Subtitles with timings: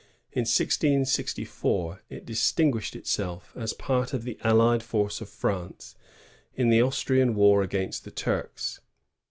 [0.31, 5.93] In 1664 it distinguished itself, as part of the allied force of France,
[6.55, 8.79] in the Austrian war against the Turks.